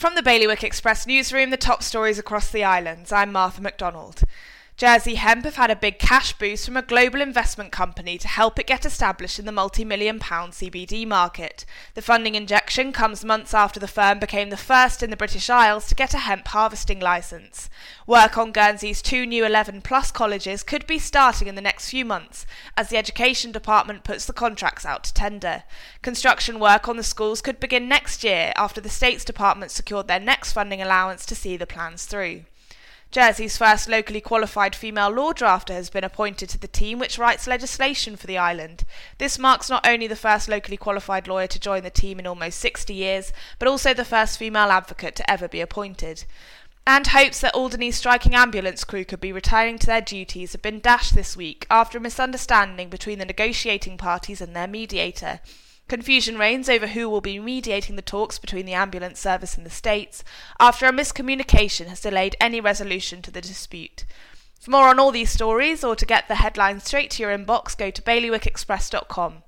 From 0.00 0.14
the 0.14 0.22
Bailiwick 0.22 0.64
Express 0.64 1.06
newsroom, 1.06 1.50
the 1.50 1.58
top 1.58 1.82
stories 1.82 2.18
across 2.18 2.50
the 2.50 2.64
islands. 2.64 3.12
I'm 3.12 3.30
Martha 3.32 3.60
McDonald. 3.60 4.22
Jersey 4.80 5.16
Hemp 5.16 5.44
have 5.44 5.56
had 5.56 5.70
a 5.70 5.76
big 5.76 5.98
cash 5.98 6.32
boost 6.32 6.64
from 6.64 6.74
a 6.74 6.80
global 6.80 7.20
investment 7.20 7.70
company 7.70 8.16
to 8.16 8.26
help 8.26 8.58
it 8.58 8.66
get 8.66 8.86
established 8.86 9.38
in 9.38 9.44
the 9.44 9.52
multi 9.52 9.84
million 9.84 10.18
pound 10.18 10.54
CBD 10.54 11.06
market. 11.06 11.66
The 11.92 12.00
funding 12.00 12.34
injection 12.34 12.90
comes 12.90 13.22
months 13.22 13.52
after 13.52 13.78
the 13.78 13.86
firm 13.86 14.18
became 14.18 14.48
the 14.48 14.56
first 14.56 15.02
in 15.02 15.10
the 15.10 15.18
British 15.18 15.50
Isles 15.50 15.86
to 15.88 15.94
get 15.94 16.14
a 16.14 16.20
hemp 16.20 16.48
harvesting 16.48 16.98
licence. 16.98 17.68
Work 18.06 18.38
on 18.38 18.52
Guernsey's 18.52 19.02
two 19.02 19.26
new 19.26 19.44
11 19.44 19.82
plus 19.82 20.10
colleges 20.10 20.62
could 20.62 20.86
be 20.86 20.98
starting 20.98 21.46
in 21.46 21.56
the 21.56 21.60
next 21.60 21.90
few 21.90 22.06
months 22.06 22.46
as 22.74 22.88
the 22.88 22.96
Education 22.96 23.52
Department 23.52 24.02
puts 24.02 24.24
the 24.24 24.32
contracts 24.32 24.86
out 24.86 25.04
to 25.04 25.12
tender. 25.12 25.64
Construction 26.00 26.58
work 26.58 26.88
on 26.88 26.96
the 26.96 27.02
schools 27.02 27.42
could 27.42 27.60
begin 27.60 27.86
next 27.86 28.24
year 28.24 28.54
after 28.56 28.80
the 28.80 28.88
States 28.88 29.26
Department 29.26 29.72
secured 29.72 30.08
their 30.08 30.18
next 30.18 30.54
funding 30.54 30.80
allowance 30.80 31.26
to 31.26 31.34
see 31.34 31.58
the 31.58 31.66
plans 31.66 32.06
through. 32.06 32.44
Jersey's 33.10 33.56
first 33.56 33.88
locally 33.88 34.20
qualified 34.20 34.76
female 34.76 35.10
law 35.10 35.32
drafter 35.32 35.74
has 35.74 35.90
been 35.90 36.04
appointed 36.04 36.48
to 36.50 36.58
the 36.58 36.68
team 36.68 37.00
which 37.00 37.18
writes 37.18 37.48
legislation 37.48 38.14
for 38.14 38.28
the 38.28 38.38
island. 38.38 38.84
This 39.18 39.36
marks 39.36 39.68
not 39.68 39.84
only 39.84 40.06
the 40.06 40.14
first 40.14 40.48
locally 40.48 40.76
qualified 40.76 41.26
lawyer 41.26 41.48
to 41.48 41.58
join 41.58 41.82
the 41.82 41.90
team 41.90 42.20
in 42.20 42.26
almost 42.26 42.60
60 42.60 42.94
years, 42.94 43.32
but 43.58 43.66
also 43.66 43.92
the 43.92 44.04
first 44.04 44.38
female 44.38 44.70
advocate 44.70 45.16
to 45.16 45.28
ever 45.28 45.48
be 45.48 45.60
appointed. 45.60 46.24
And 46.86 47.08
hopes 47.08 47.40
that 47.40 47.54
Alderney's 47.54 47.96
striking 47.96 48.36
ambulance 48.36 48.84
crew 48.84 49.04
could 49.04 49.20
be 49.20 49.32
returning 49.32 49.78
to 49.80 49.86
their 49.86 50.00
duties 50.00 50.52
have 50.52 50.62
been 50.62 50.78
dashed 50.78 51.16
this 51.16 51.36
week 51.36 51.66
after 51.68 51.98
a 51.98 52.00
misunderstanding 52.00 52.90
between 52.90 53.18
the 53.18 53.24
negotiating 53.24 53.98
parties 53.98 54.40
and 54.40 54.54
their 54.54 54.68
mediator. 54.68 55.40
Confusion 55.90 56.38
reigns 56.38 56.68
over 56.68 56.86
who 56.86 57.10
will 57.10 57.20
be 57.20 57.40
mediating 57.40 57.96
the 57.96 58.00
talks 58.00 58.38
between 58.38 58.64
the 58.64 58.74
ambulance 58.74 59.18
service 59.18 59.56
and 59.56 59.66
the 59.66 59.70
states 59.70 60.22
after 60.60 60.86
a 60.86 60.92
miscommunication 60.92 61.88
has 61.88 62.00
delayed 62.00 62.36
any 62.40 62.60
resolution 62.60 63.20
to 63.22 63.32
the 63.32 63.40
dispute. 63.40 64.04
For 64.60 64.70
more 64.70 64.86
on 64.86 65.00
all 65.00 65.10
these 65.10 65.32
stories 65.32 65.82
or 65.82 65.96
to 65.96 66.06
get 66.06 66.28
the 66.28 66.36
headlines 66.36 66.84
straight 66.84 67.10
to 67.10 67.24
your 67.24 67.36
inbox, 67.36 67.76
go 67.76 67.90
to 67.90 68.02
bailiwickexpress.com. 68.02 69.42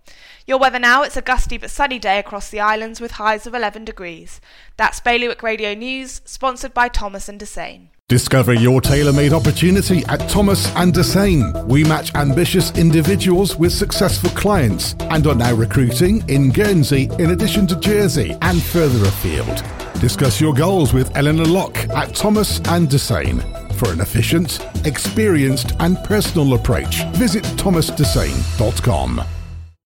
Your 0.44 0.58
weather 0.58 0.80
now, 0.80 1.04
it's 1.04 1.16
a 1.16 1.22
gusty 1.22 1.58
but 1.58 1.70
sunny 1.70 2.00
day 2.00 2.18
across 2.18 2.50
the 2.50 2.58
islands 2.58 3.00
with 3.00 3.12
highs 3.12 3.46
of 3.46 3.54
11 3.54 3.84
degrees. 3.84 4.40
That's 4.76 4.98
Bailiwick 4.98 5.44
Radio 5.44 5.74
News, 5.74 6.22
sponsored 6.24 6.74
by 6.74 6.88
Thomas 6.88 7.28
and 7.28 7.38
Dessain. 7.38 7.90
Discover 8.12 8.52
your 8.52 8.82
tailor-made 8.82 9.32
opportunity 9.32 10.04
at 10.04 10.28
Thomas 10.28 10.70
and 10.76 10.92
Dessain. 10.92 11.64
We 11.64 11.82
match 11.82 12.14
ambitious 12.14 12.70
individuals 12.72 13.56
with 13.56 13.72
successful 13.72 14.28
clients 14.32 14.94
and 15.00 15.26
are 15.26 15.34
now 15.34 15.54
recruiting 15.54 16.22
in 16.28 16.50
Guernsey 16.50 17.08
in 17.18 17.30
addition 17.30 17.66
to 17.68 17.80
Jersey 17.80 18.36
and 18.42 18.62
further 18.62 19.08
afield. 19.08 19.64
Discuss 19.98 20.42
your 20.42 20.52
goals 20.52 20.92
with 20.92 21.10
Eleanor 21.16 21.46
Locke 21.46 21.88
at 21.88 22.14
Thomas 22.14 22.58
and 22.66 22.86
Dessain. 22.86 23.40
For 23.76 23.90
an 23.90 24.02
efficient, 24.02 24.60
experienced 24.84 25.72
and 25.80 25.96
personal 26.04 26.52
approach, 26.52 27.04
visit 27.14 27.44
thomasdessain.com. 27.56 29.41